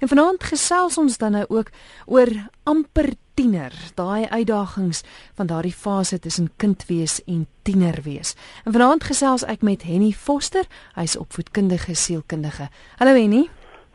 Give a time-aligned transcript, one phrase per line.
[0.00, 1.68] En vanaand gesels ons dan nou ook
[2.06, 2.30] oor
[2.64, 5.02] amper tiener, daai uitdagings
[5.36, 8.32] van daardie fase tussen kind wees en tiener wees.
[8.64, 10.64] En vanaand gesels ek met Henny Foster,
[10.96, 12.70] hy's opvoedkundige sielkundige.
[12.96, 13.42] Hallo Henny.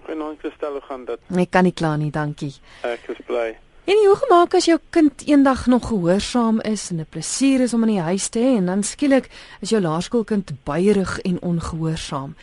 [0.05, 1.23] Goeienaand Christel, hoe gaan dit?
[1.41, 2.53] Ek kan nie kla nie, dankie.
[2.85, 3.55] Ek is bly.
[3.89, 7.81] En hoe gemaak as jou kind eendag nog gehoorsaam is en 'n plesier is om
[7.81, 9.29] in die huis te hê en dan skielik
[9.61, 12.35] is jou laerskoolkind baierig en ongehoorsaam?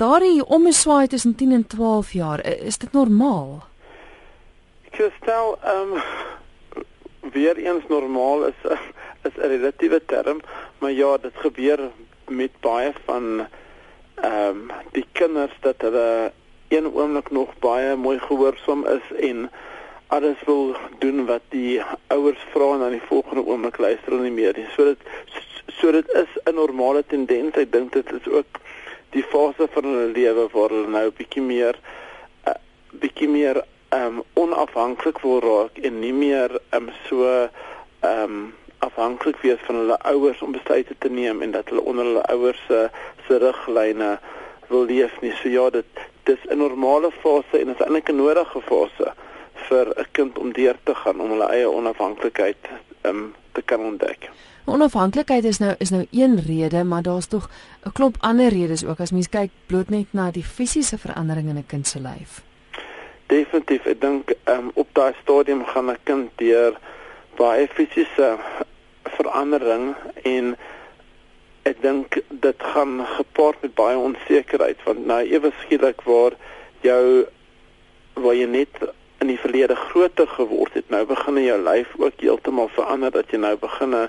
[0.00, 3.60] Daardie omswaai tussen 10 en 12 jaar, is dit normaal?
[4.90, 6.02] Ek stel ehm um,
[7.32, 8.60] weer eens normaal is
[9.28, 10.40] is 'n relatiewe term,
[10.78, 11.90] maar ja, dit gebeur
[12.28, 13.46] met baie van
[14.14, 16.32] ehm um, die kinders dat hulle
[16.68, 19.50] een oomblik nog baie mooi gehoorsaam is en
[20.06, 24.38] alles wil doen wat die ouers vra en dan die volgende oomblik luister hulle nie
[24.42, 24.66] meer nie.
[24.76, 24.98] So dit
[25.78, 27.56] so dit is 'n normale tendens.
[27.56, 28.60] Ek dink dit is ook
[29.10, 31.78] die fase van hulle lewe waar hulle nou bietjie meer
[32.46, 32.56] uh,
[33.02, 33.62] bietjie meer
[33.94, 37.48] um onafhanklik wil raak en nie meer um so
[38.06, 42.22] um afhanklik wees van hulle ouers om besluite te neem en dat hulle onder hulle
[42.34, 42.88] ouers se
[43.26, 44.18] se riglyne
[44.70, 45.32] wil leef nie.
[45.42, 49.12] So ja, dit dis 'n normale fase en is eintlik 'n nodige fase
[49.68, 52.70] vir 'n kind om deur te gaan om hulle eie onafhanklikheid
[53.02, 54.30] um te kan ontdek.
[54.64, 57.50] Onafhanklikheid is nou is nou een rede, maar daar's tog
[57.84, 61.56] 'n klomp ander redes ook as mens kyk bloot net na die fisiese verandering in
[61.56, 62.42] 'n kind se lyf.
[63.26, 66.78] Definitief, ek dink um, op daai stadium gaan 'n kind deur
[67.36, 68.38] baie fisiese
[69.02, 70.56] verandering en
[71.62, 76.32] ek dink dit gaan gepaard met baie onsekerheid want nou ewe skielik waar
[76.80, 77.26] jou
[78.14, 78.80] waar jy net
[79.20, 83.40] in die verlede groter geword het, nou begin jou lyf ook heeltemal verander dat jy
[83.42, 84.08] nou begin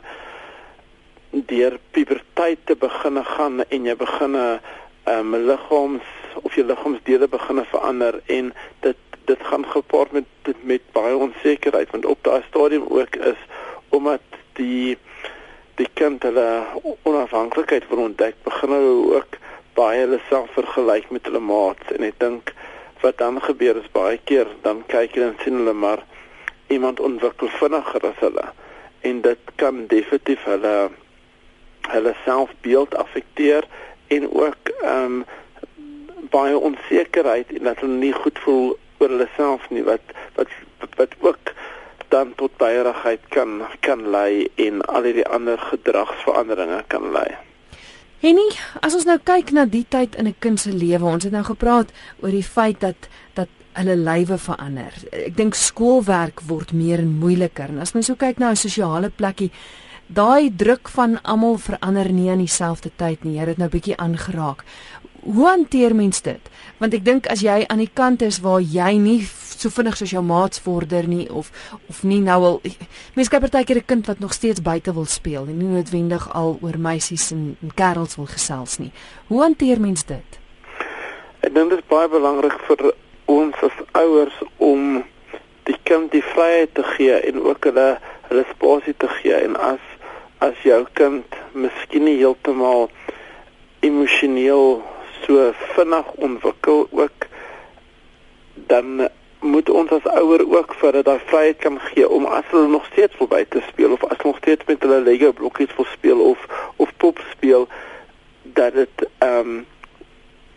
[1.32, 4.60] deur puberteit te begin gaan en jy begin 'n
[5.06, 6.08] um, liggaams
[6.42, 10.26] of jou liggaamsdele begin verander en dit dit gaan gepaard met
[10.62, 13.42] met baie onsekerheid want op daai stadium ook is
[13.90, 14.22] omdat
[14.54, 14.98] die
[15.76, 16.64] die kind hulle
[17.02, 19.38] onafhanklikheid wil ontdek begin hulle ook
[19.74, 22.51] baie hulle self vergelyk met hulle maats en ek dink
[23.02, 26.04] wat dan gebeur is baie keer dan kyk jy en sien hulle maar
[26.68, 28.48] iemand ontwikkel vinniger as hulle
[29.10, 30.76] en dit kan definitief hulle
[31.92, 33.68] hulle selfbeeld affekteer
[34.08, 35.24] en ook ehm um,
[36.32, 40.54] baie onsekerheid en dat hulle nie goed voel oor hulle self nie wat wat
[41.00, 41.54] wat ook
[42.14, 47.30] dan tot baierigheid kan kan lei en al die ander gedragsveranderinge kan lei.
[48.22, 48.52] Henny,
[48.86, 51.42] as ons nou kyk na die tyd in 'n kind se lewe, ons het nou
[51.44, 51.90] gepraat
[52.22, 54.94] oor die feit dat dat hulle lywe verander.
[55.12, 57.70] Ek dink skoolwerk word meer en moeiliker.
[57.70, 59.52] En as mens so kyk na 'n sosiale plekkie,
[60.08, 63.34] daai druk van almal verander nie aan dieselfde tyd nie.
[63.34, 64.64] Jy het dit nou bietjie aangeraak.
[65.22, 66.50] Hoe hanteer mens dit?
[66.78, 69.20] Want ek dink as jy aan die kant is waar jy nie
[69.62, 71.52] so vinnig soos jou maats vorder nie of
[71.90, 72.56] of nie nou al
[73.16, 76.58] mens kyk partykeer 'n kind wat nog steeds buite wil speel en nie noodwendig al
[76.62, 78.92] oor meisies en, en kerels wil gesels nie.
[79.28, 80.40] Hoe hanteer mens dit?
[81.42, 82.94] Ek dink dit is baie belangrik vir
[83.26, 85.04] ons as ouers om
[85.70, 88.00] die kind die vryheid te gee en ook hulle
[88.30, 89.84] hulle spasie te gee en as
[90.40, 92.90] as jou kind miskien nie heeltemal
[93.86, 94.82] emosioneel
[95.26, 97.28] so vinnig ontwikkel ook
[98.54, 99.10] dan
[99.40, 102.86] moet ons as ouer ook vir hulle daai vryheid kan gee om as hulle nog
[102.92, 106.20] steeds wil buite speel of as hulle nog steeds met hulle Lego blokkies wil speel
[106.20, 106.46] of
[106.76, 107.68] of pop speel
[108.44, 109.66] dat dit ehm um,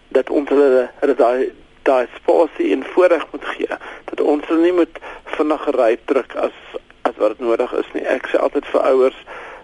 [0.09, 3.79] dat ons hulle hulle daai daai spasie en voorreg moet gee
[4.11, 5.01] dat ons hulle nie moet
[5.37, 6.59] vinnig ry druk as
[7.05, 8.05] as wat nodig is nie.
[8.09, 9.17] Ek sê altyd vir ouers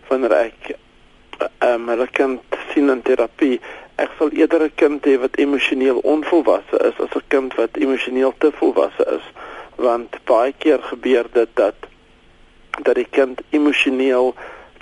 [0.09, 0.73] wanneer ek
[1.41, 3.61] ehm um, hulle kind sien in terapie,
[4.01, 8.35] ek sal eerder 'n kind hê wat emosioneel onvolwasse is as 'n kind wat emosioneel
[8.39, 9.25] te volwasse is,
[9.77, 11.75] want baie keer gebeur dit dat
[12.83, 14.35] dat die kind emosioneel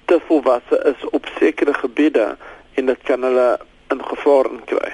[0.05, 2.37] te volwasse is op sekere gebiede
[2.75, 3.59] en dit kan hulle
[3.91, 4.93] in gevaar kry.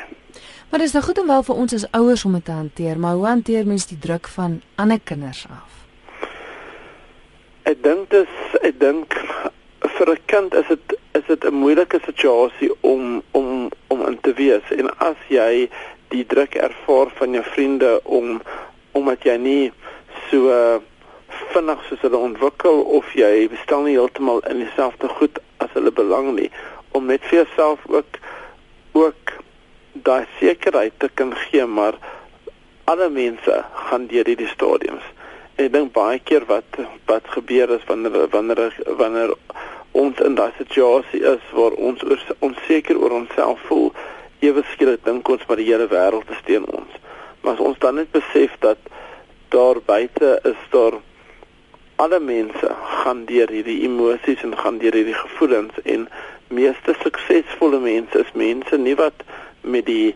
[0.71, 2.99] Maar dit is nou goed om wel vir ons as ouers om dit te hanteer,
[2.99, 5.71] maar hoe hanteer mens die druk van ander kinders af?
[7.63, 9.15] Ek dink dis ek dink
[9.97, 13.23] vir 'n kind is dit is dit 'n moeilike situasie om
[14.09, 14.73] in te wees.
[14.77, 15.69] En as jy
[16.15, 18.41] die druk ervaar van jou vriende om
[18.95, 19.73] omdat jy nie
[20.31, 20.79] so uh,
[21.53, 26.35] vinnig soos hulle ontwikkel of jy bestel nie heeltemal in dieselfde goed as hulle belang
[26.37, 26.51] nie
[26.95, 28.21] om net vir jouself ook
[28.95, 29.35] ook
[30.07, 31.99] daai sekerheid te kan gee maar
[32.85, 35.05] alle mense gaan deur hierdie stadiums.
[35.57, 36.79] En ek dink baie keer wat
[37.11, 38.61] wat gebeur is wanneer wanneer
[39.01, 39.35] wanneer
[39.95, 42.03] ons in daai situasie is waar ons
[42.43, 43.93] onseker oor onsself voel,
[44.43, 47.01] ewe skielik dink ons maar die hele wêreld is teen ons.
[47.43, 48.81] Maar as ons dan net besef dat
[49.55, 50.99] daar buite is daar
[52.03, 52.71] alle mense
[53.05, 56.09] gaan deur hierdie emosies en gaan deur hierdie gevoelens en
[56.51, 59.23] meeste suksesvolle mense is mense nie wat
[59.63, 60.15] met die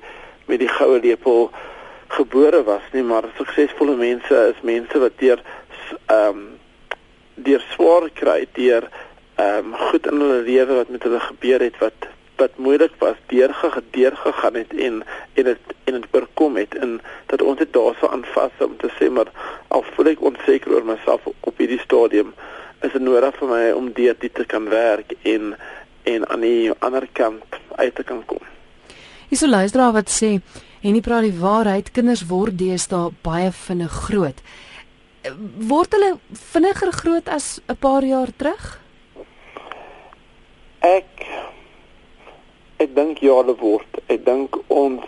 [0.51, 1.51] met die goue lepel
[2.17, 5.45] gebore was nie, maar suksesvolle mense is mense wat deur
[6.07, 6.47] ehm um,
[7.39, 8.89] deur swaar kry, deur
[9.39, 12.09] ehm um, goed in hulle lewe wat met hulle gebeur het wat
[12.39, 15.03] wat moeilik was, deurgedeur gegaan het en
[15.35, 19.11] en dit en dit oorkom het en dat ons dit daarso aanvas om te sê
[19.11, 19.31] maar
[19.69, 22.33] al voel ek onseker oor myself op hierdie stadium
[22.87, 25.55] is dit nodig vir my om deur dit te kan werk en
[26.13, 28.43] en aan die ander kant uit te kan kom.
[29.29, 30.39] Hierso luisteraar wat sê
[30.81, 34.43] en nie praat die waarheid kinders word deesdae baie vinnig groot.
[35.69, 36.13] Word hulle
[36.53, 38.79] vinniger groot as 'n paar jaar terug?
[40.81, 41.27] Ek
[42.79, 43.99] ek dink ja hulle word.
[44.07, 45.05] Ek dink ons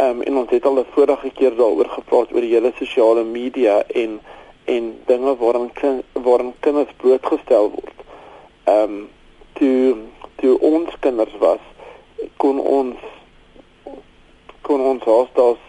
[0.00, 3.24] ehm um, en ons het al 'n vorige keer daaroor gepraat oor die hele sosiale
[3.24, 4.20] media en
[4.64, 5.70] en dinge waaraan
[6.12, 7.98] waaraan kinders blootgestel word.
[8.64, 9.08] Ehm um,
[9.52, 9.96] toe
[10.36, 11.62] toe ons kinders was
[12.36, 12.96] kon ons
[14.62, 15.62] kon ons hostels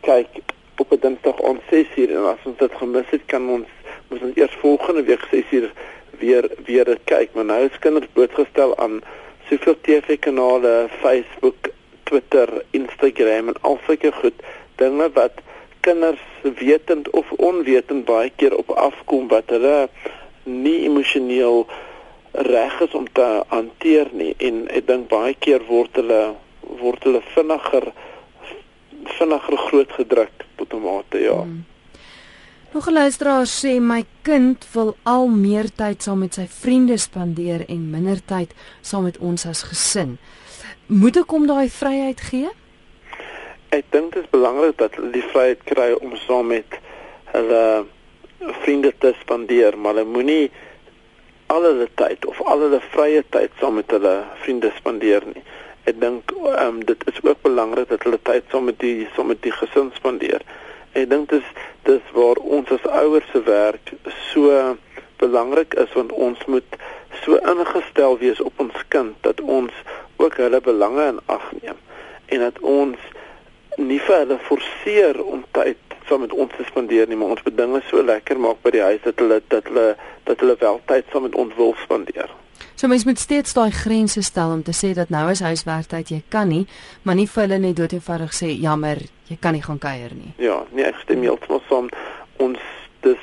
[0.00, 0.42] kyk
[0.76, 3.75] op 'n dinsdag om 6uur en as ons dit gemis het kan ons
[4.08, 5.70] moet ons eers volgende week 6uur
[6.18, 9.00] weer weer dit kyk maar nou is kinders blootgestel aan
[9.48, 11.70] soveel TV-kanale, Facebook,
[12.02, 15.42] Twitter, Instagram en al sulke goed dinge wat
[15.80, 16.22] kinders
[16.58, 19.88] wetend of onwetend baie keer op afkom wat hulle
[20.44, 21.66] nie emosioneel
[22.32, 26.20] reg is om te hanteer nie en ek dink baie keer word hulle
[26.82, 27.88] word hulle vinniger
[29.16, 31.40] vinniger groot gedruk tot 'n mate ja.
[31.42, 31.64] Hmm.
[32.76, 37.64] Nog 'n luisteraar sê my kind wil al meer tyd saam met sy vriende spandeer
[37.68, 38.50] en minder tyd
[38.80, 40.18] saam met ons as gesin.
[40.86, 42.50] Moet ek hom daai vryheid gee?
[43.68, 46.70] Ek dink dit is belangrik dat hulle die vryheid kry om saam met
[47.24, 47.86] hulle
[48.62, 50.50] vriende te spandeer, maar hulle moenie
[51.46, 55.44] al hulle tyd of al hulle vrye tyd saam met hulle vriende spandeer nie
[55.86, 59.26] ek dink ehm um, dit is ook belangrik dat hulle tyd saam met die saam
[59.26, 60.42] met die gesin spandeer.
[60.96, 61.48] Ek dink dis
[61.88, 63.92] dis waar ons as ouers se werk
[64.32, 64.76] so
[65.22, 66.78] belangrik is want ons moet
[67.24, 69.72] so ingestel wees op ons kind dat ons
[70.16, 71.80] ook hulle belange in ag neem
[72.26, 73.12] en dat ons
[73.76, 77.56] nie vir hulle forceer om tyd saam met ons te spandeer nie, maar ons moet
[77.58, 79.86] dinge so lekker maak by die huis dat hulle dat hulle
[80.28, 82.30] dat hulle wel tyd saam met ons wil spandeer.
[82.76, 86.18] So mens moet steeds daai grense stel om te sê dat nou is huiswerktyd, jy
[86.28, 86.66] kan nie,
[87.08, 89.00] maar nie vir hulle net doeteenvoudig sê jammer,
[89.30, 90.34] jy kan nie gaan kuier nie.
[90.44, 91.88] Ja, nee, ek stem heeltemal saam.
[92.36, 92.60] Ons
[93.06, 93.22] dis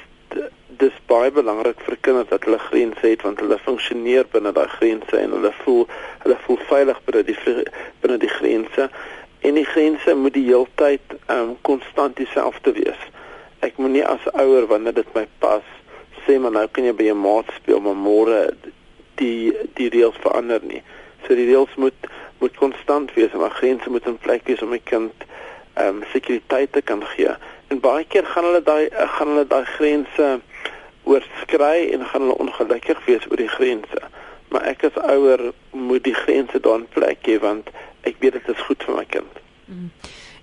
[0.82, 5.22] dis baie belangrik vir kinders dat hulle grense het want hulle funksioneer binne daai grense
[5.22, 5.86] en hulle voel
[6.24, 7.38] hulle voel veilig binne die
[8.02, 8.90] binne die grense
[9.46, 13.08] en die grense moet die heeltyd ehm um, konstant dieselfde wees.
[13.62, 15.70] Ek moenie as ouer wanneer dit my pas
[16.26, 18.48] sê maar nou kan jy by jou maat speel maar môre
[19.16, 20.82] die die reëls verander nie.
[21.26, 22.10] So die reëls moet
[22.44, 25.28] moet konstant wees en maar grense moet in plek wees om my kind
[25.74, 27.36] ehm um, sekuriteit te kan gee.
[27.68, 30.40] En baie keer gaan hulle daai gaan hulle daai grense
[31.04, 34.04] oorskry en gaan hulle ongelukkig wees oor die grense.
[34.54, 37.72] Maar ek as ouer moet die grense dan plek gee want
[38.04, 39.42] ek weet dit is goed vir my kind.
[39.66, 39.90] Mm.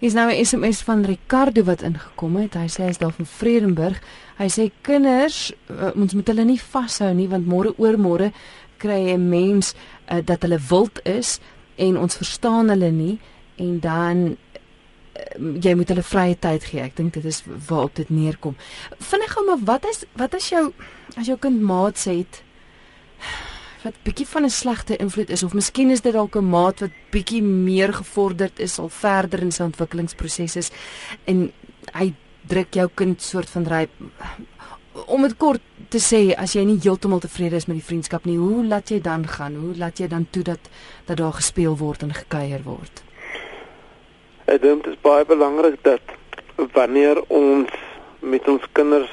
[0.01, 2.55] Is nou 'n SMS van Ricardo wat ingekom het.
[2.55, 4.01] Hy sê hy's daar van Vredenburg.
[4.37, 8.33] Hy sê kinders, uh, ons moet hulle nie vashou nie want môre oormôre
[8.81, 9.75] kry 'n mens
[10.09, 11.39] uh, dat hulle wild is
[11.77, 13.19] en ons verstaan hulle nie
[13.57, 16.81] en dan uh, jy moet hulle vrye tyd gee.
[16.81, 18.57] Ek dink dit is waarop dit neerkom.
[18.99, 20.73] Vind ek gou maar wat is wat as jou
[21.17, 22.43] as jou kind maats het
[23.85, 26.91] wat bietjie van 'n slegte invloed is of miskien is dit dalk 'n maat wat
[27.11, 30.71] bietjie meer gevorderd is al verder in sy ontwikkelingsproses is
[31.25, 31.53] en
[31.93, 32.15] hy
[32.47, 33.91] druk jou kind soort van ryp
[35.07, 38.39] om dit kort te sê as jy nie heeltemal tevrede is met die vriendskap nie
[38.39, 40.71] hoe laat jy dan gaan hoe laat jy dan toe dat
[41.07, 43.05] dat daar gespeel word en gekuier word
[44.51, 46.03] Ek dink dit is baie belangrik dat
[46.75, 47.71] wanneer ons
[48.19, 49.13] met ons kinders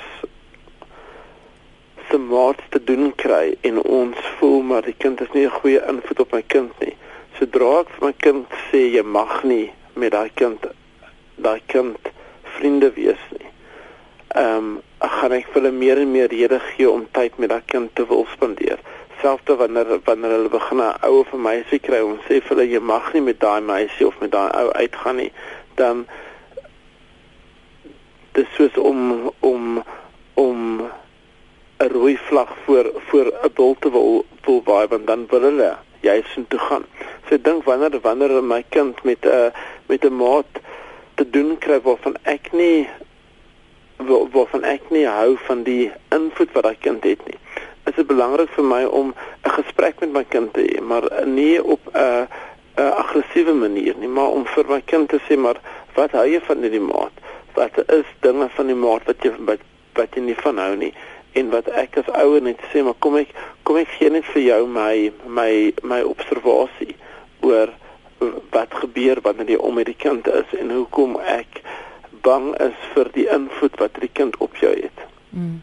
[2.09, 5.81] se maat te doen kry en ons voel maar die kind is nie 'n goeie
[5.91, 6.95] invloed op my kind nie.
[7.37, 10.65] Sodra ek vir my kind sê jy mag nie met daai kind
[11.35, 11.97] daai kind
[12.57, 13.51] vriende wees nie.
[14.35, 17.65] Ehm um, gaan ek vir hulle meer en meer rede gee om tyd met daai
[17.65, 18.79] kind te wil spandeer.
[19.21, 22.65] Selfs wanneer wanneer hulle begin 'n ou of 'n meisie kry en sê vir hulle
[22.71, 25.31] jy mag nie met daai meisie of met daai ou uitgaan nie,
[25.75, 26.07] dan
[28.33, 29.83] dis soos om om
[30.33, 30.81] om
[31.79, 35.77] 'n rooi vlag voor voor 'n bul te wil wil waai want dan wil hulle
[36.01, 36.85] jy sien toe gaan.
[37.27, 39.49] So ek dink wanneer wanneer my kind met 'n uh,
[39.87, 40.51] met 'n maat
[41.15, 42.89] te doen kry waarvan ek nie
[43.97, 47.39] waarvan ek nie hou van die invloed wat daai kind het nie.
[47.89, 49.13] Is dit belangrik vir my om
[49.45, 52.27] 'n gesprek met my kind te hê, maar nie op 'n
[52.77, 55.57] 'n aggressiewe manier nie, maar om vir my kind te sê maar
[55.95, 57.15] wat hou jy van hierdie maat?
[57.53, 59.59] Wat is dinge van die maat wat jy wat,
[59.93, 60.93] wat jy nie van hou nie?
[61.33, 64.41] En wat ek as ouer net sê, maar kom ek kom ek gee net vir
[64.41, 66.95] jou my my my observasie
[67.41, 67.73] oor
[68.51, 71.61] wat gebeur wanneer jy om met die kind is en hoekom ek
[72.27, 75.07] bang is vir die invloed wat die kind op jou het.
[75.31, 75.61] Mm.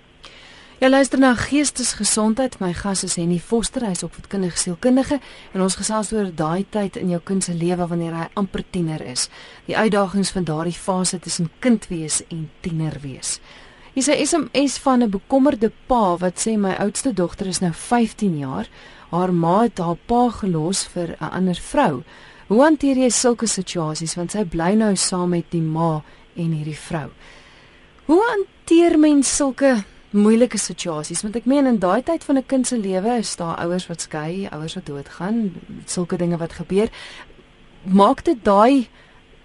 [0.82, 2.58] Ja luister na geestesgesondheid.
[2.60, 5.20] My gas is Henny Foster, hy's opvoedkundige sielkundige
[5.54, 9.04] en ons gesels oor daai tyd in jou kind se lewe wanneer hy amper tiener
[9.04, 9.28] is.
[9.68, 13.38] Die uitdagings van daardie fase tussen kind wees en tiener wees.
[13.94, 17.72] Hier is 'n SMS van 'n bekommerde pa wat sê my oudste dogter is nou
[17.72, 18.68] 15 jaar.
[19.10, 22.02] Haar ma het haar pa gelos vir 'n ander vrou.
[22.48, 26.02] Hoe hanteer jy sulke situasies want sy bly nou saam met die ma
[26.36, 27.08] en hierdie vrou.
[28.04, 31.22] Hoe hanteer mens sulke moeilike situasies?
[31.22, 34.00] Want ek meen in daai tyd van 'n kind se lewe is daar ouers wat
[34.00, 35.54] skei, ouers wat doodgaan,
[35.86, 36.88] sulke dinge wat gebeur.
[37.84, 38.88] Maak dit daai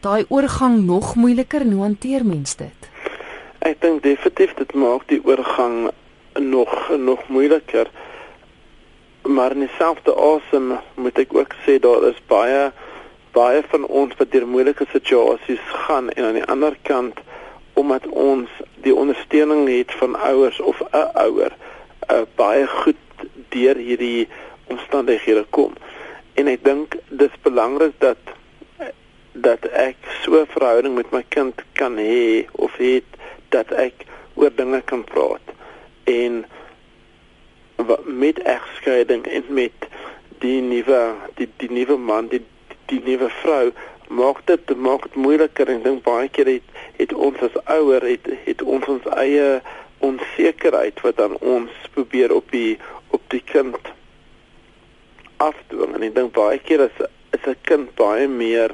[0.01, 2.89] daai oorgang nog moeiliker hoe hanteer mens dit?
[3.60, 5.89] Ek dink definitief dit maak die oorgang
[6.39, 7.88] nog nog moeiliker.
[9.22, 12.72] Maar in dieselfde asem moet ek ook sê daar is baie
[13.31, 17.19] baie van ons wat deur moeilike situasies gaan en aan die ander kant
[17.74, 18.50] omdat ons
[18.83, 21.51] die ondersteuning het van ouers of 'n ouer
[22.12, 23.00] uh, baie goed
[23.50, 24.27] deur hierdie
[24.67, 25.74] omstandighede kom.
[26.33, 28.17] En ek dink dis belangrik dat
[29.33, 33.07] dat ek so 'n verhouding met my kind kan hê of het
[33.50, 35.45] dat ek oor dinge kan praat.
[36.03, 36.45] En
[38.03, 39.88] met egskeiding en met
[40.39, 42.43] die nuwe die die nuwe man die
[42.89, 43.72] die nuwe vrou
[44.10, 48.25] maak dit maak dit moeiliker en dink baie keer het het ons as ouer het
[48.46, 49.62] het ons ons eie
[50.00, 52.77] onsekerheid wat dan ons probeer op die
[53.10, 53.77] op die kind
[55.38, 55.96] afdwing.
[55.96, 56.98] En ek dink baie keer is
[57.38, 58.74] is 'n kind baie meer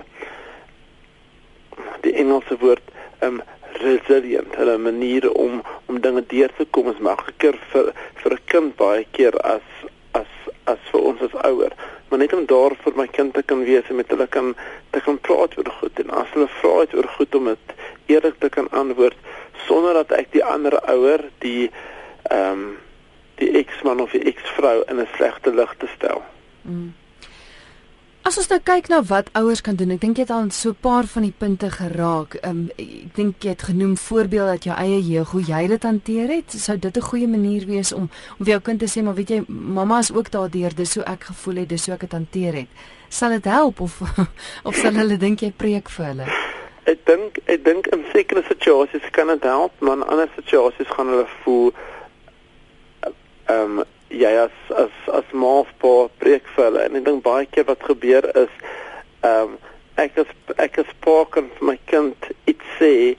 [2.01, 2.84] die Engelse woord
[3.22, 3.41] um
[3.84, 8.75] resilient, 'n manier om om dinge deur te kom is makliker vir vir 'n kind
[8.75, 9.67] baie keer as
[10.12, 10.31] as
[10.63, 11.74] as vir ons as ouer
[12.09, 14.55] maar net om daar vir my kind te kan wees en met hulle kan
[14.89, 18.39] te kan praat oor goed en as hulle vra het oor goed om dit eerlik
[18.39, 19.17] te kan antwoord
[19.67, 21.71] sonder dat ek die ander ouer die
[22.31, 22.65] ehm um,
[23.35, 26.24] die eksman of die eksvrou in 'n slegte lig te stel.
[26.62, 26.93] Mm.
[28.25, 30.72] As ons nou kyk na wat ouers kan doen, ek dink jy het al so
[30.72, 32.38] 'n paar van die punte geraak.
[32.41, 36.27] Um, ek dink jy het genoem voorbeeld dat jou eie jeug hoe jy dit hanteer
[36.34, 36.50] het.
[36.51, 39.29] Sou dit 'n goeie manier wees om om vir jou kind te sê, maar weet
[39.29, 42.53] jy, mamma is ook daardeur, dis so ek gevoel het, dis so ek dit hanteer
[42.53, 42.67] het.
[43.10, 44.01] Sal dit help of
[44.67, 46.25] of sal hulle dink jy preek vir hulle?
[46.86, 51.08] Ek dink ek dink in sekere situasies kan dit help, maar in ander situasies gaan
[51.08, 51.74] hulle voel
[53.46, 53.84] ehm um,
[54.15, 56.84] jy as as as maafpa preek vir hulle.
[56.88, 58.51] En ek dink baie keer wat gebeur is
[59.22, 59.57] ehm um,
[59.95, 63.15] ek as ek as pa kan vir my kind iets sê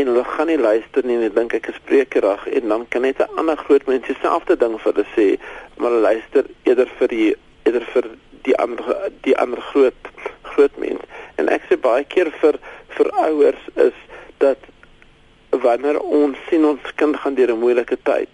[0.00, 3.04] en hulle gaan nie luister nie en ek dink ek is prekerig en dan kan
[3.04, 5.28] net 'n ander groot mens dieselfde ding vir hulle sê
[5.76, 7.28] maar hulle luister eerder vir die
[7.64, 8.08] eerder vir
[8.48, 10.10] die ander die ander groot
[10.52, 11.04] groot mens.
[11.36, 12.58] En ek sê baie keer vir
[12.96, 13.96] vir ouers is
[14.38, 14.58] dat
[15.50, 18.28] wanneer ons sien ons kind gaan deur 'n moeilike tyd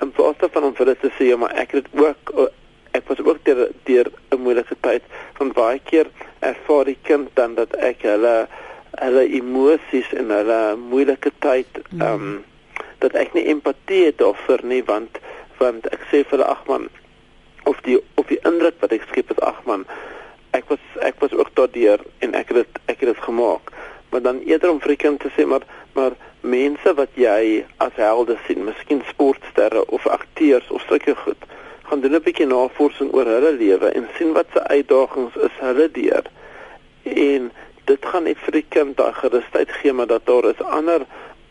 [0.00, 2.34] in plaas daarvan om vir hulle te sê ja, maar ek het ook
[2.96, 5.02] ek was ook deur deur 'n moeilike tyd
[5.38, 6.06] van baie keer
[6.38, 8.48] ervaar die kind dan dat ek hulle
[8.98, 12.00] hulle emosies en hulle moeilike tyd mm.
[12.00, 12.44] ehm um,
[12.98, 15.18] dat ek nie empatie het offer nie want
[15.58, 16.88] want ek sê vir ag man
[17.64, 19.86] of die of die indruk wat ek skep is ag man
[20.56, 23.72] ek was ek was ook daardeur en ek het dit ek het dit gemaak
[24.10, 27.94] maar dan eerder om vir die kind te sê maar maar mense wat jy as
[27.94, 31.48] helde sien, miskien sportsterre of akteurs of sulke goed,
[31.88, 35.90] gaan doen 'n bietjie navorsing oor hulle lewe en sien wat se uitdagings is hulle
[35.90, 36.24] deur.
[37.04, 37.50] En
[37.84, 41.06] dit gaan net vir die kind daai gerusheid gee maar dat daar is ander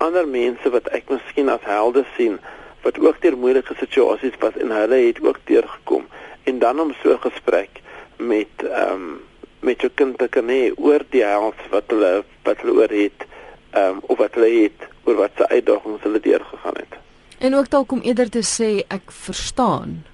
[0.06, 2.38] ander mense wat ek miskien as helde sien
[2.86, 6.06] wat ook deur moeilike situasies was en hulle het ook deurgekom
[6.52, 7.82] en dan om so 'n gesprek
[8.18, 9.20] met ehm um,
[9.60, 13.26] met jou kind te kan hê oor die hels wat hulle wat hulle oor het
[13.72, 16.98] ehm um, of wat hulle het oor wat se uitdagings hulle deurgegaan het.
[17.40, 20.06] En ook dalk om eerder te sê ek verstaan.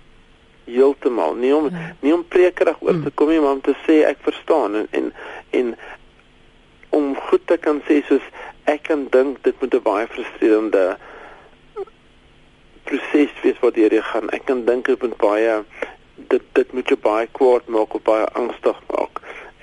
[0.63, 1.95] Heeltemal, nie om ja.
[1.99, 3.13] nie om prekerig oor te mm.
[3.13, 5.13] kom nie, maar om te sê ek verstaan en en
[5.49, 5.75] en
[6.89, 8.23] om goed te kan sê soos
[8.63, 10.97] ek kan dink dit moet 'n baie frustrerende
[12.83, 14.29] proses wees wat jy gaan.
[14.29, 15.63] Ek kan dink dit moet baie
[16.15, 19.04] dit dit moet jou baie kwaad maak of baie angstig maak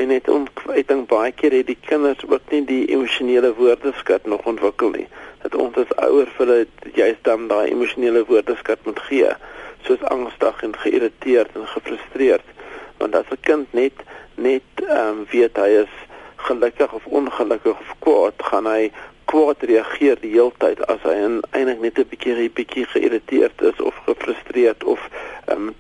[0.03, 4.25] En net om ek dink baie keer het die kinders ook nie die emosionele woordeskat
[4.27, 5.05] nog ontwikkel nie.
[5.45, 9.29] Dat ons as ouers vir hulle juist dan daai emosionele woordeskat moet gee,
[9.87, 12.51] soos angstig en geïrriteerd en gefrustreerd.
[12.99, 14.03] Want as 'n kind net
[14.35, 15.95] net ehm um, weet hy is
[16.49, 18.91] gelukkig of ongelukkig of kwaad, gaan hy
[19.31, 23.79] kwaad reageer die hele tyd as hy eintlik net 'n bietjie 'n bietjie geïrriteerd is
[23.81, 25.01] of gefrustreerd of
[25.47, 25.75] ehm um,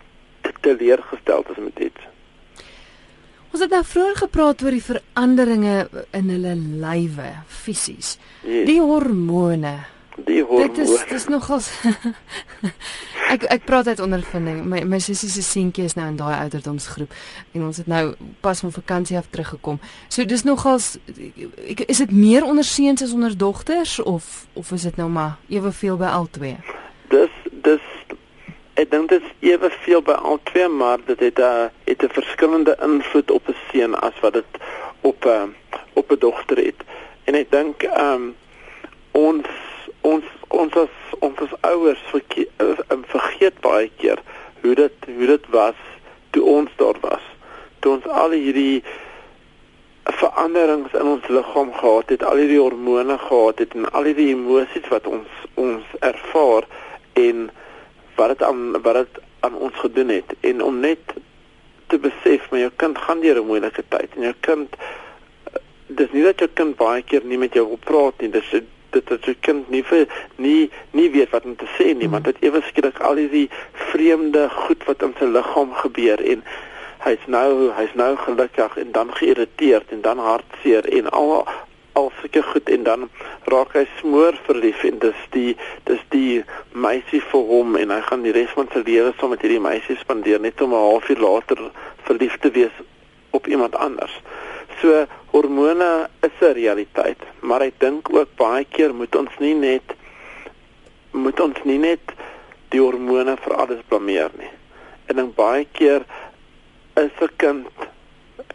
[0.62, 2.11] teleurgesteld is met iets.
[3.52, 8.16] Ons het nou vroeër gepraat oor die veranderinge in hulle lywe fisies.
[8.42, 8.66] Yes.
[8.66, 9.78] Die hormone
[10.16, 10.74] die hormoon.
[10.74, 11.70] Dit is dis nogals
[13.32, 14.58] Ek ek praat uit ondervinding.
[14.68, 17.14] My my sussie se seentjie is nou in daai ouderdomsgroep
[17.56, 18.02] en ons het nou
[18.44, 19.78] pas van vakansie af teruggekom.
[20.12, 20.96] So dis nogals
[21.72, 25.38] ek is dit meer onder seuns as onder dogters of of is dit nou maar
[25.48, 26.58] eweveel by al twee?
[27.08, 27.32] Dis
[27.64, 27.88] dis
[28.76, 31.70] ek dink dit is eweveel by al twee, maar dit het 'n
[32.02, 34.52] het 'n verskillende invloed op 'n seun as wat dit
[35.00, 35.54] op 'n
[35.92, 36.80] op 'n dogter het.
[37.24, 38.36] En ek dink ehm um,
[39.10, 39.46] ons
[40.00, 44.18] ons ons as ons as ouers vergeet, uh, vergeet baie keer
[44.60, 45.78] hoe dit hoe dit was
[46.30, 47.24] toe ons daar was.
[47.78, 48.82] Toe ons al hierdie
[50.02, 54.88] veranderings in ons liggaam gehad het, al hierdie hormone gehad het en al hierdie emosies
[54.88, 56.66] wat ons ons ervaar
[57.12, 57.50] en
[58.14, 61.14] wat dit aan wat dit aan ons gedoen het en om net
[61.92, 64.76] te besef maar jou kind gaan deur 'n moeilike tyd en jou kind
[65.86, 68.52] dis nie dat jou kind baie keer nie met jou wil praat nie dis
[68.92, 70.06] dit dat jou kind nie vir
[70.36, 72.12] nie nie weet wat om te sê nie, mm.
[72.16, 73.48] want dit ewe skielik al die
[73.90, 76.44] vreemde goed wat in sy liggaam gebeur en
[77.06, 81.32] hy's nou hy's nou gelukkig en dan geïrriteerd en dan hartseer en al
[81.92, 83.08] al sulke goed en dan
[83.52, 85.56] raak hy smoor verlief en dis die
[85.88, 89.44] dis die meisie vir hom en hy gaan die res van sy lewe saam met
[89.44, 91.60] hierdie meisie spandeer net om 'n halfuur later
[92.02, 92.74] verlief te wees
[93.30, 94.20] op iemand anders.
[94.80, 99.96] So hormone is 'n realiteit, maar ek dink ook baie keer moet ons nie net
[101.12, 102.12] moet ons nie net
[102.72, 104.50] die hormone vir alles blameer nie.
[105.06, 106.04] En dan baie keer
[106.96, 107.66] is 'n kind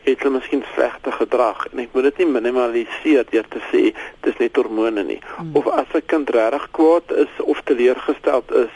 [0.03, 3.81] het hulle miskien slegte gedrag en ek moet dit nie minimaliseer deur te sê
[4.21, 5.19] dis net hormone nie.
[5.35, 5.55] Hmm.
[5.55, 8.75] Of as 'n kind regtig kwaad is of teleurgesteld is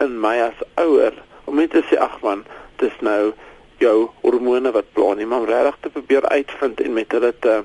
[0.00, 1.12] in my as ouer,
[1.44, 2.44] om net te sê ag man,
[2.76, 3.32] dis nou
[3.78, 7.62] jou hormone wat pla nie, maar om regtig te probeer uitvind en met hulle te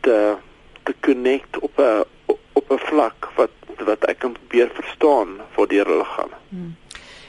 [0.00, 0.16] te
[0.86, 2.04] te connect op 'n
[2.52, 3.50] op 'n vlak wat
[3.84, 6.32] wat ek kan probeer verstaan vir die hulle gaan.
[6.48, 6.76] Hmm.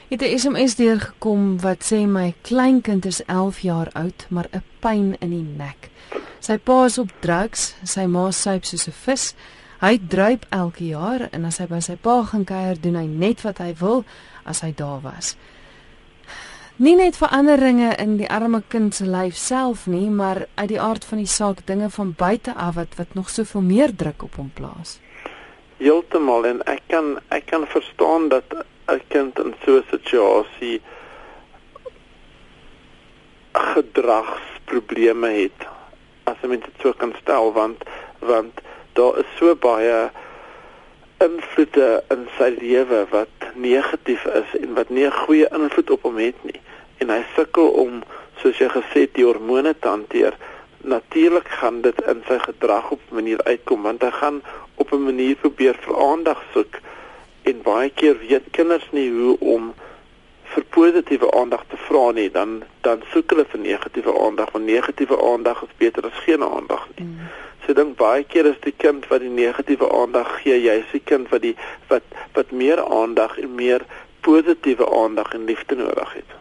[0.08, 5.16] Het 'n SMS deurgekom wat sê my kleinkind is 11 jaar oud, maar 'n pyn
[5.18, 5.90] in die nek.
[6.38, 9.34] Sy pa is op drugs, sy ma suip soos 'n vis.
[9.80, 13.42] Hy druip elke jaar en as hy by sy pa gaan kuier, doen hy net
[13.42, 14.04] wat hy wil
[14.44, 15.36] as hy daar was
[16.78, 21.04] nie net veranderinge in die arme kind se lyf self nie, maar uit die aard
[21.04, 24.52] van die saak dinge van buite af wat wat nog soveel meer druk op hom
[24.54, 24.98] plaas.
[25.82, 28.54] Heeltemal en ek kan ek kan verstaan dat
[28.86, 30.80] 'n kind in so 'n situasie
[33.52, 35.66] gedragsprobleme het
[36.24, 37.82] as jy dit sou kan stel want
[38.20, 38.60] want
[38.92, 40.10] daar is so baie
[41.18, 46.18] invloede in sy lewe wat negatief is en wat nie 'n goeie invloed op hom
[46.18, 46.60] het nie
[46.98, 48.02] en hy sukkel om
[48.42, 50.36] soos jy gesê die hormone te hanteer
[50.88, 54.42] natuurlik gaan dit in sy gedrag op 'n manier uitkom want hy gaan
[54.74, 56.80] op 'n manier probeer vir aandag soek
[57.42, 59.74] en baie keer weet kinders nie hoe om
[60.54, 65.18] vir positiewe aandag te vra nie dan dan soek hulle vir negatiewe aandag want negatiewe
[65.32, 67.06] aandag is beter as geen aandag nie.
[67.06, 67.28] Mm.
[67.66, 71.04] So dink baie keer is die kind wat die negatiewe aandag gee, jy is die
[71.04, 71.56] kind wat die
[71.92, 72.02] wat
[72.38, 73.84] wat meer aandag en meer
[74.20, 76.37] positiewe aandag en liefde nodig het.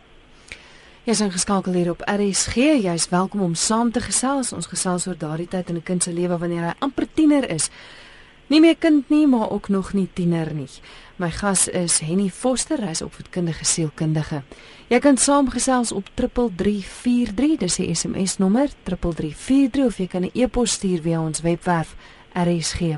[1.07, 2.55] Jy's ingeskakel hier op RSG.
[2.83, 4.51] Jy's welkom om saam te gesels.
[4.51, 7.69] Ons gesels oor daardie tyd in 'n kind se lewe wanneer hy amper tiener is.
[8.47, 10.69] Nie meer kind nie, maar ook nog nie tiener nie.
[11.15, 14.43] My gas is Henny Foster, hy's opvoedkundige sielkundige.
[14.87, 20.71] Jy kan saamgesels op 3343, dis die SMS nommer 3343 of jy kan 'n e-pos
[20.71, 21.95] stuur via ons webwerf
[22.33, 22.97] rsg.co.za.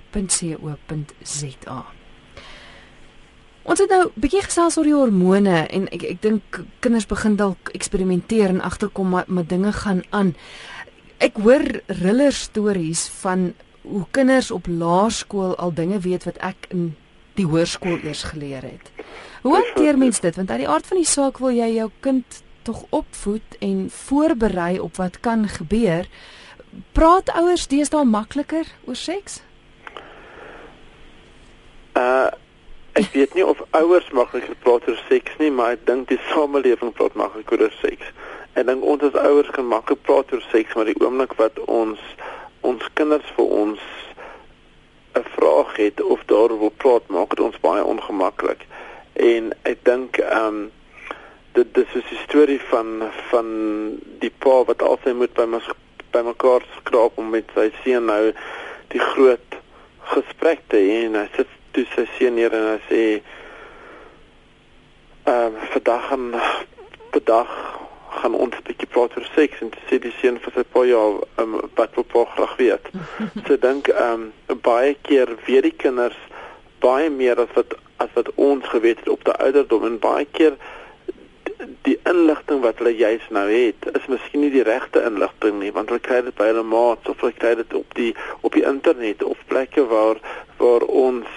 [3.70, 6.42] Ons het nou 'n bietjie gesels oor die hormone en ek ek dink
[6.80, 10.36] kinders begin dalk eksperimenteer en agterkom maar met dinge gaan aan.
[11.20, 16.96] Ek hoor riller stories van hoe kinders op laerskool al dinge weet wat ek in
[17.36, 18.92] die hoërskool eers geleer het.
[19.42, 20.36] Hoe hanteer mens dit?
[20.36, 24.80] Want uit die aard van die saak wil jy jou kind tog opvoed en voorberei
[24.80, 26.10] op wat kan gebeur.
[26.92, 29.42] Praat ouers deesdae makliker oor seks?
[31.94, 32.49] Uh
[33.00, 36.92] ek weet nie of ouers makliker praat oor seks nie, maar ek dink die samelewing
[36.98, 38.10] praat makliker oor seks.
[38.60, 42.02] Ek dink ons as ouers kan maklik praat oor seks, maar die oomblik wat ons
[42.68, 43.80] ons kinders vir ons
[45.16, 48.66] 'n vraag het of daaroor praat, maak dit ons baie ongemaklik.
[49.16, 50.60] En ek dink ehm um,
[51.54, 53.48] dit dis 'n storie van van
[54.20, 55.62] die pa wat altyd moet by my
[56.12, 58.34] by mekaar skraap om met sy seun nou
[58.88, 59.50] die groot
[60.14, 63.04] gesprek te hê en hy sit toe sy seun neer en hy sê
[65.30, 66.26] ehm uh, vandag en
[67.14, 67.52] vandag
[68.20, 71.04] gaan ons 'n bietjie praat oor seks en sê die seun vir sy pa ja
[71.44, 72.90] um, wat wil pa graag weet.
[73.48, 76.20] so dink ehm um, baie keer weet die kinders
[76.84, 80.58] baie meer as wat as wat ons geweet het op die ouderdom en baie keer
[81.88, 85.92] die inligting wat hulle juis nou het is miskien nie die regte inligting nie want
[85.92, 89.24] hulle kry dit by hulle maats of hulle kry dit op die op die internet
[89.24, 90.20] of plekke waar
[90.60, 91.28] waar ons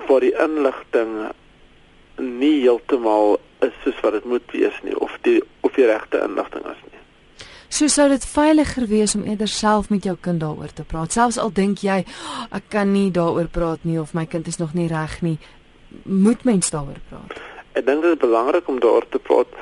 [0.00, 1.14] vir die inligting
[2.22, 6.66] nie heeltemal is soos wat dit moet wees nie of die of die regte inligting
[6.66, 7.00] is nie.
[7.72, 11.12] So sou dit veiliger wees om eerder self met jou kind daaroor te praat.
[11.12, 14.60] Selfs al dink jy oh, ek kan nie daaroor praat nie of my kind is
[14.60, 15.38] nog nie reg nie,
[16.04, 17.38] moet mens daaroor praat.
[17.72, 19.56] Ek dink dit is belangrik om daaroor te praat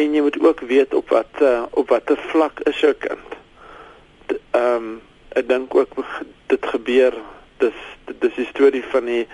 [0.00, 3.38] en jy moet ook weet op wat uh, op watter vlak is jou kind.
[4.54, 4.94] Ehm um,
[5.34, 5.96] ek dink ook
[6.46, 7.16] dit gebeur
[7.58, 7.80] dis
[8.20, 9.26] dis die storie van die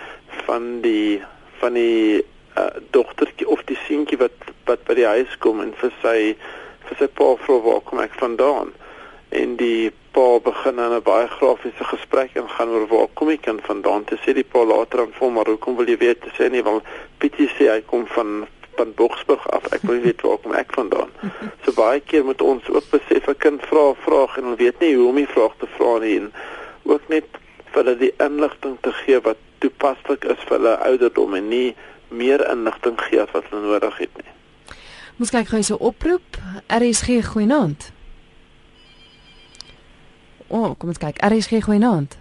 [0.45, 1.21] van die
[1.59, 2.25] van die
[2.57, 6.17] uh, dogtertjie of die seentjie wat wat by die huis kom en vir sy
[6.89, 8.73] vir sy pa vra waar kom ek vandaan?
[9.31, 13.47] En die pa begin aan 'n baie grafiese gesprek en gaan oor waar kom ek
[13.67, 14.03] vandaan?
[14.03, 16.21] Te sê die pa later aan vol maar hoekom wil jy weet?
[16.21, 16.83] Te sê nie want
[17.17, 19.67] Pietie sê hy kom van van Boksburg af.
[19.73, 21.11] Ek wil weet waar kom ek vandaan.
[21.63, 24.95] So baie keer moet ons ook besef 'n kind vra vrae en hulle weet nie
[24.95, 26.31] hoe om die vraag te vra nie
[26.83, 27.25] ook net
[27.71, 31.75] vir hulle die inligting te gee wat toepaslik is vir hulle ouderdom en nie
[32.11, 34.31] meer inligting gee as wat hulle nodig het nie.
[35.19, 36.39] Moes kyk gou so oproep.
[36.67, 37.91] RSG goeienaand.
[40.51, 41.21] O, oh, kom ons kyk.
[41.23, 42.17] RSG goeienaand.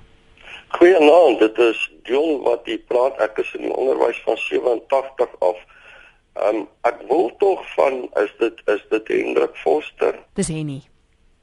[0.76, 1.40] Goeienaand.
[1.42, 3.18] Dit is Dion wat jy praat.
[3.24, 5.66] Ek is in die onderwys van 87 af.
[6.38, 10.14] Ehm um, ek wil tog van is dit is dit Hendrik Foster.
[10.38, 10.78] Dis Henny.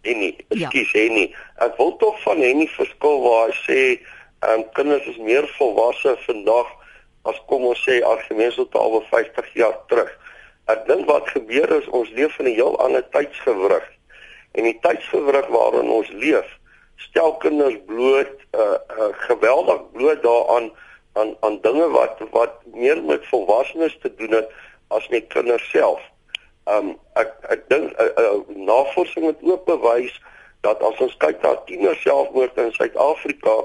[0.08, 0.32] Henny.
[0.48, 1.00] Ekskuus ja.
[1.04, 1.26] Henny.
[1.66, 3.82] Ek wil tog van Henny verskil waar hy sê
[4.46, 6.68] ehm um, kinders is meer volwasse vandag
[7.30, 10.12] as kom ons sê argumente tot al 50 jaar terug.
[10.72, 13.88] Ek dink wat gebeur is ons leef in 'n heel ander tydsgewrig.
[14.58, 16.48] En die tydsgewrig waarin ons leef,
[16.98, 20.72] stel kinders bloot uh, uh, geweldig bloot daaraan
[21.14, 24.50] aan aan dinge wat wat meer met volwassenes te doen het
[24.88, 26.02] as met kinders self.
[26.68, 30.14] Um ek ek dink uh, uh, navorsing het ook bewys
[30.66, 33.56] dat as ons kyk na tieners selfmoord in Suid-Afrika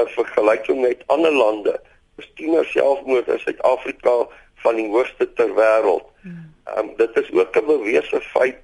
[0.00, 1.74] in vergelyking met ander lande,
[2.20, 4.14] is tiener selfmoord in Suid-Afrika
[4.64, 6.04] van die hoogste ter wêreld.
[6.22, 6.50] Hmm.
[6.64, 8.60] Ehm um, dit is ook 'n bewese feit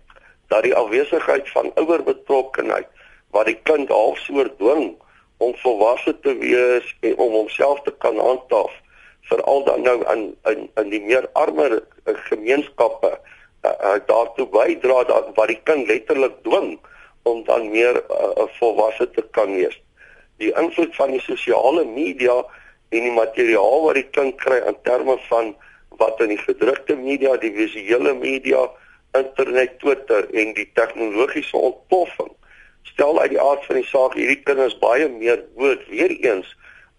[0.49, 2.89] dat die afwesigheid van ouer betrokkenheid
[3.31, 4.97] wat die kind half soort dwing
[5.39, 8.73] om volwasse te wees en om homself te kan handhaaf
[9.29, 10.23] veral dan nou in
[10.53, 13.19] in in die meer armer eh, gemeenskappe
[13.65, 16.79] uh, uh, daartoe bydra dat wat die kind letterlik dwing
[17.23, 19.81] om dan meer 'n uh, volwasse te kan wees.
[20.39, 22.37] Die invloed van die sosiale media
[22.89, 25.55] en die materiaal wat die kind kry in terme van
[25.99, 28.71] wat in die gedrukte media, die visuele media,
[29.13, 32.31] internet, Twitter en die tegnologiese ontploffing
[32.83, 36.49] stel uit die aard van die saak hierdie kinders baie meer woord weer eens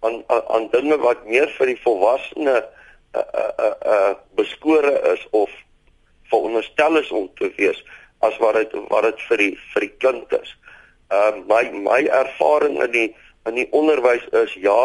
[0.06, 5.26] aan aan, aan dinge wat meer vir die volwassene uh, uh, uh, uh, beskore is
[5.32, 5.52] of
[6.30, 7.84] veronderstel is om te wees
[8.26, 10.56] as wat dit wat dit vir die vir die kind is.
[11.10, 13.10] Ehm uh, my my ervaring in die
[13.48, 14.80] in die onderwys is ja,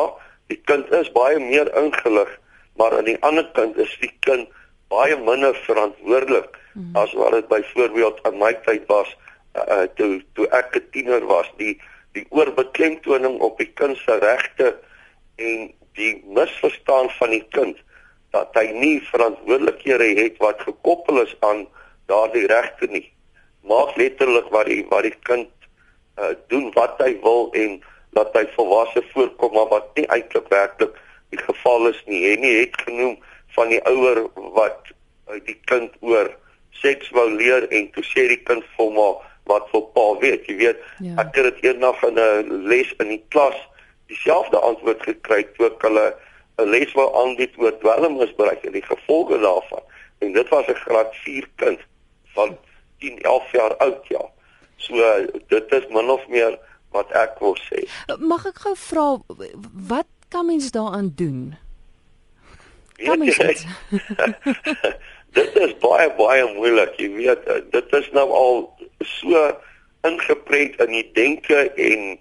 [0.53, 2.31] die kind is baie meer ingelig,
[2.79, 4.49] maar aan die ander kant is die kind
[4.93, 6.95] baie minder verantwoordelik mm.
[6.97, 9.11] as wat dit byvoorbeeld aan my tyd was
[9.59, 11.51] uh, toe toe ek 'n tiener was.
[11.59, 11.81] Die
[12.15, 14.77] die oorbeklemtoning op die kind se regte
[15.37, 17.79] en die misverstaan van die kind
[18.35, 21.67] dat hy nie verantwoordelikhede het wat gekoppel is aan
[22.11, 23.07] daardie regte nie.
[23.65, 25.51] Maak letterlik wat die wat die kind
[26.19, 27.79] uh, doen wat hy wil en
[28.19, 30.99] dat hy volwasse voorkom maar wat nie eintlik werklik
[31.35, 32.23] die geval is nie.
[32.27, 33.17] Hy nie het genoem
[33.57, 34.25] van die ouer
[34.59, 36.33] wat uh, die kind oor
[36.83, 40.47] seks wou leer en toe sê die kind vir hom wat vir pa weet.
[40.49, 41.15] Jy weet, ja.
[41.23, 43.57] ek het dit eendag in 'n les in die klas
[44.11, 46.07] dieselfde antwoord gekry toe ek hulle
[46.59, 49.83] 'n les wou aanbied oor dwelmmisbruik en die gevolge daarvan.
[50.19, 51.81] En dit was 'n graad 4 kind
[52.35, 52.59] van
[52.99, 54.25] 10, 11 jaar oud ja.
[54.77, 54.95] So
[55.49, 56.59] dit is min of meer
[56.91, 57.87] wat ek wil sê.
[58.19, 59.19] Mag ek gou vra
[59.89, 61.57] wat kan mens daaraan doen?
[62.97, 63.37] Kan mens
[65.39, 68.61] dit is baie baie moeilik, jy weet, eh, dit is nou al
[69.03, 69.41] so
[70.07, 72.15] ingeprent in die denke en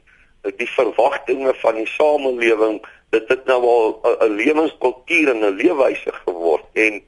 [0.58, 2.82] die verwagtinge van die samelewing
[3.14, 3.90] dit het nou al
[4.28, 7.02] 'n lewenskultuur en 'n leefwyse geword en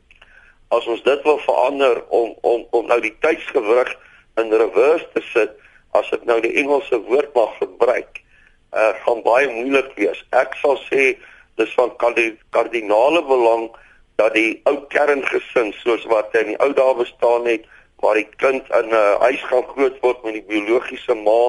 [0.70, 3.96] as ons dit wil verander om om om nou die tydsgewrig
[4.42, 5.52] in reverse te sit
[5.92, 8.22] as ek nou die Engelse woord mag gebruik
[8.76, 10.20] uh gaan baie moeilik wees.
[10.36, 11.16] Ek sal sê
[11.56, 11.94] dis van
[12.52, 13.70] kardinale belang
[14.20, 17.64] dat die ou kerngesin soos wat in die ou dae bestaan het
[18.04, 21.42] waar die kind in 'n huis gaan groot word met die biologiese ma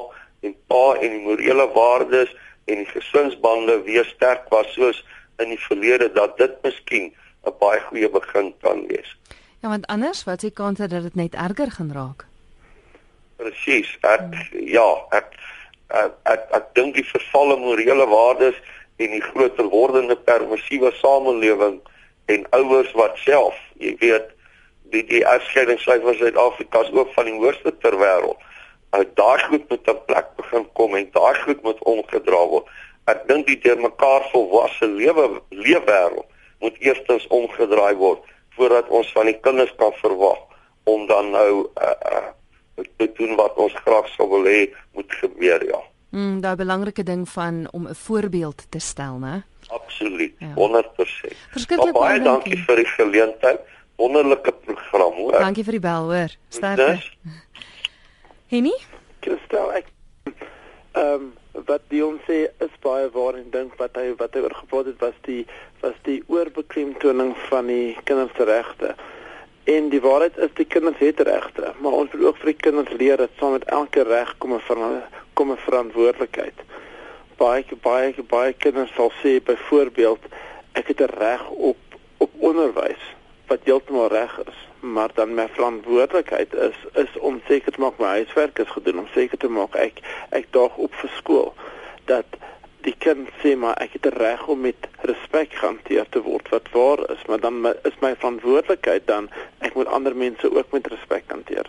[0.43, 2.31] en pa en die morele waardes
[2.67, 5.05] en die gesinsbande weer sterk was soos
[5.43, 7.13] in die verlede dat dit miskien
[7.47, 9.17] 'n baie goeie begin kan wees.
[9.63, 12.27] Ja, want anders wat se kans dat dit net erger gaan raak?
[13.37, 13.99] Presies.
[14.01, 14.69] Ek hmm.
[14.69, 15.37] ja, ek
[15.89, 18.59] ek ek, ek dink die vervalle morele waardes
[18.97, 21.81] en die groter wordende permissiewe samelewing
[22.27, 24.33] en ouers wat self, jy weet,
[24.91, 28.43] die die afskeidingssyfers in Suid-Afrika is ook van die hoogste ter wêreld
[28.91, 32.67] uit daai goed moet 'n plek begin kom en daai goed moet omgedra word.
[33.05, 36.27] Ek dink die teer mekaar volwasse lewe leefwêreld
[36.61, 38.21] moet eerstens omgedraai word
[38.57, 40.39] voordat ons van die kinders kan verwag
[40.85, 45.65] om dan nou uh, uh, te doen wat ons graag sou wil hê moet gebeur
[45.67, 45.81] ja.
[46.17, 49.43] Mm, daai belangrike ding van om 'n voorbeeld te stel, né?
[49.69, 50.33] Absoluut.
[50.39, 50.55] Ja.
[50.55, 51.37] 100%.
[51.51, 53.61] Verskriklik baie dankie vir die geleentheid.
[53.97, 55.33] Wonderlike program, hoor.
[55.33, 56.31] Dankie vir die bel, hoor.
[56.49, 57.03] Sterkte.
[58.47, 58.75] Henny?
[59.25, 59.89] Kristel, ek
[60.95, 61.25] ehm um,
[61.67, 65.17] wat Dion sê is baie waar en dink wat hy wat hy oorgepraat het was
[65.27, 65.41] die
[65.81, 68.93] was die oorbeklemtoning van die kinders se regte.
[69.75, 72.95] En die waarheid is die kinders het regte, maar ons moet ook vir die kinders
[73.01, 75.03] leer dat saam met elke reg kom 'n van
[75.35, 76.63] kom 'n verantwoordelikheid.
[77.43, 80.23] Baie baie baie kinders sal sê byvoorbeeld
[80.79, 83.03] ek het 'n reg op op onderwys
[83.51, 88.07] wat heeltemal reg is maar dan my verantwoordelikheid is is om seker te maak my
[88.07, 91.55] huiswerk is gedoen om seker te maak ek ek daag op vir skool
[92.05, 92.39] dat
[92.87, 97.03] die kind sê maar ek het reg om met respek gehanteer te word wat waar
[97.11, 97.23] is.
[97.27, 99.29] Maar dan is my verantwoordelikheid dan
[99.67, 101.67] ek moet ander mense ook met respek hanteer.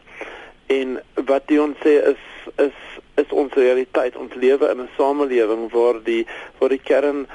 [0.74, 2.24] En wat die ons sê is
[2.62, 2.78] is
[3.18, 4.18] is ons realiteit.
[4.18, 6.28] Ons lewe in 'n samelewing waar die
[6.60, 7.26] waar die kern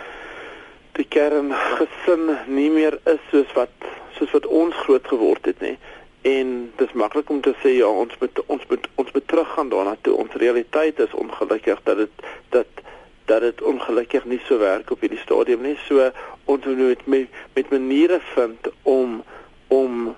[0.92, 3.74] die kern gesin nie meer is soos wat
[4.22, 5.74] soos wat ons groot geword het nê.
[6.22, 9.96] En dis maklik om te sê ja ons moet ons moet ons moet teruggaan daarna
[10.00, 10.14] toe.
[10.14, 12.82] Ons realiteit is ongelukkig dat dit dat
[13.26, 15.76] dat dit ongelukkig nie so werk op hierdie stadium nie.
[15.88, 16.10] So
[16.44, 19.22] ons moet met met maniere vind om
[19.68, 20.14] om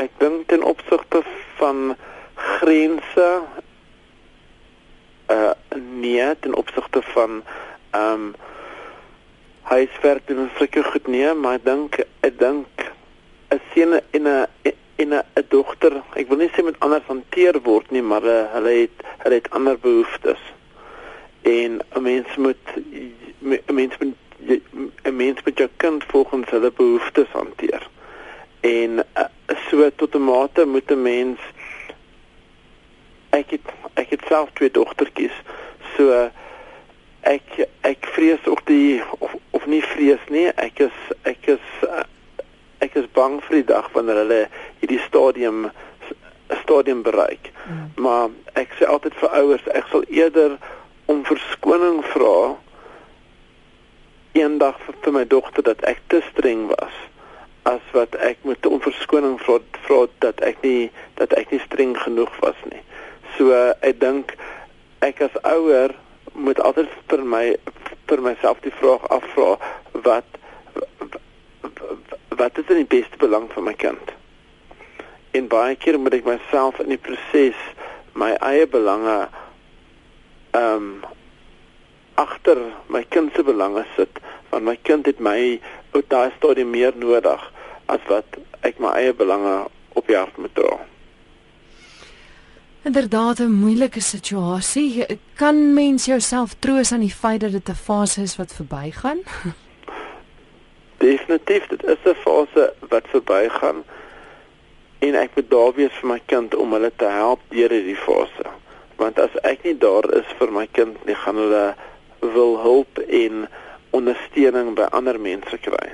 [0.00, 1.22] Ek dink ten opsigte
[1.60, 1.96] van
[2.34, 3.28] grense
[5.30, 7.42] uh nee ten opsigte van
[7.90, 8.30] ehm um,
[9.70, 12.86] huiswerk doen sulke goed nee, maar ek dink ek dink
[13.54, 14.46] 'n seun en 'n
[15.02, 18.74] en 'n dogter, ek wil nie sê met anders hanteer word nie, maar uh, hulle
[18.82, 20.42] het hulle het ander behoeftes.
[21.42, 24.16] En 'n mens moet 'n mens moet
[25.04, 27.88] 'n mens moet jou kind volgens hulle behoeftes hanteer.
[28.60, 29.24] En uh,
[29.68, 31.38] so tot 'n mate moet 'n mens
[33.30, 35.36] ek het ek het self twee dogtertjies.
[35.96, 36.30] So
[37.20, 40.48] ek ek vrees ook die of, of nie vrees nie.
[40.48, 41.66] Ek is ek is
[42.78, 44.42] ek is bang vir die dag wanneer hulle
[44.80, 45.70] hierdie stadium
[46.62, 47.52] stadium bereik.
[47.68, 48.02] Mm.
[48.02, 50.56] Maar ek sê altyd vir ouers, ek sal eerder
[51.10, 52.56] om verskoning vra
[54.32, 56.96] eendag vir, vir my dogter dat ek te streng was
[57.62, 61.96] as wat ek moet om verskoning vra vra dat ek nie dat ek nie streng
[61.98, 62.80] genoeg was nie.
[63.36, 64.36] So ek dink
[65.04, 65.94] ek as ouer
[66.32, 67.44] moet altyd vir my
[68.10, 69.56] vir myself die vraag afvra
[70.06, 70.38] wat
[72.40, 74.16] wat is in die beste belang van my kind?
[75.36, 77.58] En baie keer moet ek myself in die proses
[78.16, 79.22] my eie belange
[80.56, 80.92] ehm um,
[82.20, 82.58] agter
[82.92, 84.18] my kind se belange sit
[84.50, 85.60] want my kind het my
[85.92, 87.52] op daai stadium meer nodig
[87.86, 89.66] as wat ek my eie belange
[89.98, 90.78] op die hart moet dra.
[92.82, 95.06] Inderdaad 'n moeilike situasie.
[95.34, 99.18] Kan mens jouself troos aan die feit dat dit 'n fase is wat verbygaan?
[100.98, 103.84] Definitief, dit is 'n fase wat verbygaan
[104.98, 108.48] en ek moet daar wees vir my kind om hulle te help deur hierdie fase.
[108.96, 111.74] Want as ek nie daar is vir my kind nie, gaan hulle
[112.20, 113.48] wil hulp en
[113.90, 115.92] ondersteuning by ander mense kry.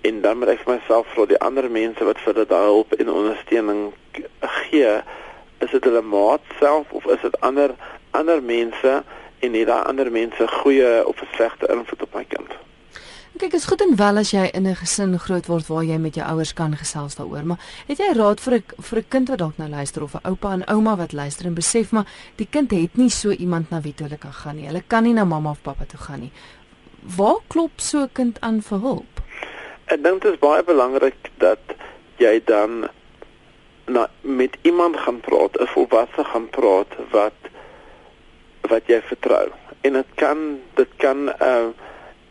[0.00, 3.12] En dan moet ek vir myself vra die ander mense wat vir hulle hulp en
[3.12, 3.82] ondersteuning
[4.40, 4.94] gee,
[5.60, 7.76] is dit hulle maat self of is dit ander
[8.16, 9.02] ander mense
[9.40, 12.56] en nie daai ander mense goeie of slegte invloed op my kind?
[13.40, 16.14] Kyk, is goed en wel as jy in 'n gesin groot word waar jy met
[16.14, 19.38] jou ouers kan gesels daaroor, maar het jy raad vir 'n vir 'n kind wat
[19.38, 22.70] dalk nou luister of 'n oupa en ouma wat luister en besef maar die kind
[22.70, 24.66] het nie so iemand na wie toe hulle kan gaan nie.
[24.66, 26.32] Hulle kan nie na mamma of pappa toe gaan nie.
[27.16, 29.20] Waar klop so 'n kind aan vir hulp?
[29.86, 31.58] Ek dink dit is baie belangrik dat
[32.16, 32.88] jy dan
[33.86, 37.38] na met iemand gaan praat, 'n volwasse gaan praat wat
[38.60, 39.48] wat jy vertrou.
[39.80, 41.68] En dit kan dit kan uh,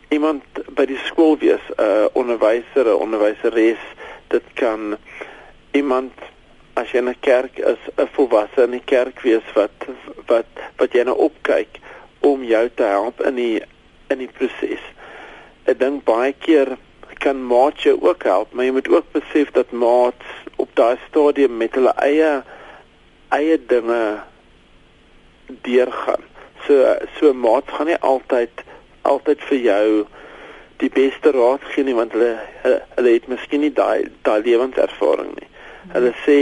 [0.08, 0.42] iemand
[0.74, 3.82] by die skool wees, 'n uh, onderwyser, 'n onderwyseres,
[4.28, 4.96] dit kan
[5.70, 6.12] iemand
[6.74, 9.86] as jy in 'n kerk is, 'n volwasse in die kerk wees wat
[10.26, 11.78] wat wat jy nou opkyk
[12.20, 13.62] om jou te help in die
[14.10, 14.82] in die proses.
[15.70, 16.76] Ek dink baie keer
[17.20, 20.24] kan maats jou ook help, maar jy moet ook besef dat maats
[20.56, 22.30] op daai stadium met hulle eie
[23.36, 24.00] eie dinge
[25.66, 26.24] deurgaan.
[26.66, 28.64] So so maats gaan nie altyd
[29.02, 29.84] altyd vir jou
[30.80, 32.32] die beste raad gee nie want hulle
[32.64, 35.50] hulle het miskien nie daai daai lewenservaring nie.
[35.92, 36.38] Hulle sê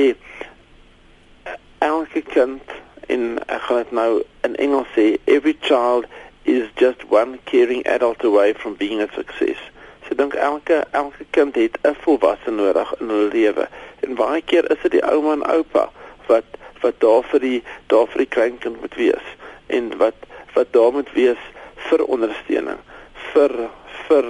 [1.82, 2.78] elke kind
[3.08, 4.10] in ek gaan dit nou
[4.46, 6.06] in Engels sê every child
[6.48, 9.58] is just one caring adult away from being a success.
[10.08, 13.68] So dink elke elke kind het 'n volwasse nodig in hulle lewe.
[14.00, 15.90] En baie keer is dit die ouma en oupa
[16.26, 16.44] wat
[16.80, 19.26] wat daar vir die daar vir die kleinkind moet wees
[19.66, 20.14] en wat
[20.54, 21.42] wat daar moet wees
[21.76, 22.78] vir ondersteuning,
[23.32, 23.52] vir
[24.08, 24.26] vir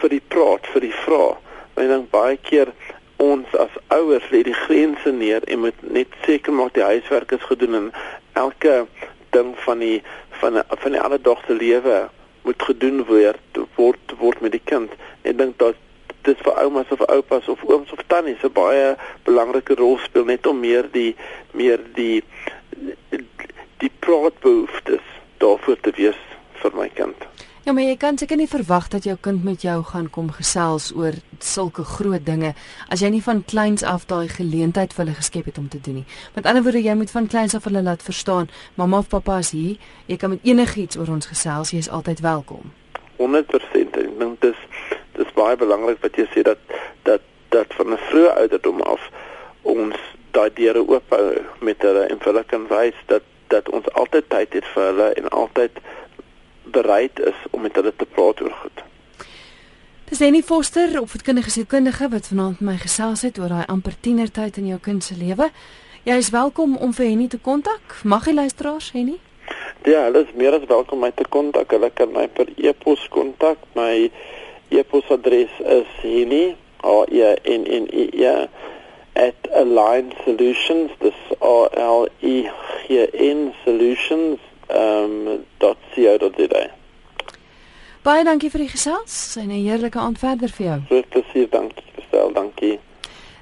[0.00, 1.38] vir die praat, vir die vra.
[1.74, 2.72] Want dan baie keer
[3.16, 7.46] ons as ouers lê die grense neer en moet net seker maak die huiswerk is
[7.48, 7.92] gedoen en
[8.32, 8.86] elke
[9.36, 10.02] ding van die
[10.40, 12.08] van die, van die alledaagse lewe
[12.46, 14.92] moet gedoen word word word met die kind.
[15.22, 15.76] Ek dink dat
[16.26, 20.46] dit vir oumas of oupas of ooms of tannies 'n baie belangrike rol speel net
[20.46, 21.16] om meer die
[21.52, 22.22] meer die
[23.82, 25.04] die praatbehoeftes
[25.38, 26.20] daarvoor te wees
[26.62, 27.26] vir my kind.
[27.66, 30.92] Ja, maar jy kan seker nie verwag dat jou kind met jou gaan kom gesels
[30.94, 32.52] oor sulke groot dinge
[32.94, 35.96] as jy nie van kleins af daai geleentheid vir hulle geskep het om te doen
[35.98, 36.04] nie.
[36.36, 38.46] Met ander woorde, jy moet van kleins af hulle laat verstaan,
[38.78, 42.22] mamma of pappa is hier, jy kan met enigiets oor ons gesels, jy is altyd
[42.22, 42.70] welkom.
[43.18, 43.98] 100%.
[44.04, 44.62] Ek dink dis
[45.18, 46.62] dis baie belangrik wat jy sê dat
[47.02, 49.10] dat dat van 'n vroeë ouderdom af
[49.62, 49.98] ons
[50.38, 54.30] daai deure oop hou met hulle en vir hulle kan wys dat dat ons altyd
[54.30, 55.82] tyd het vir hulle en altyd
[56.70, 58.84] bereid is om met hulle te praat oor goed.
[60.06, 64.66] Dis Annie Foster, opvoedkundige sielkundige wat vanaand my gesels het oor daai amper tienertyd in
[64.70, 65.50] jou kind se lewe.
[66.06, 67.96] Jy is welkom om vir Henny te kontak.
[68.04, 69.16] Mag jy luisteraars, Henny?
[69.82, 71.74] Ja, hulle is meer as welkom om my te kontak.
[71.74, 73.58] Hulle kan my per e-pos kontak.
[73.74, 74.06] My
[74.70, 78.48] e-posadres is henny, h e n n e -E,
[79.26, 82.36] at align solutions dis r l e
[82.86, 86.64] g n solutions um .co.za.
[88.06, 90.80] Baie dankie vir die gesels en 'n heerlike aand verder vir jou.
[90.86, 91.84] Groot plesier, dankie.
[91.94, 92.78] Bestel, dankie.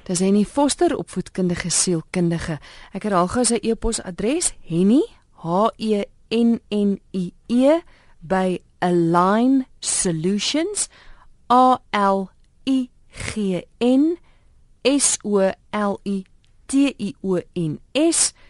[0.03, 2.59] Dis Henny Foster, opvoedkundige sielkundige.
[2.93, 5.03] Ek herhaal gou sy e-posadres: henny
[5.41, 7.81] h e n n i e
[8.21, 10.89] by align solutions
[11.49, 12.29] a l
[12.65, 14.17] i g n
[14.83, 16.23] s o l u
[16.67, 18.43] t i o n s.co.za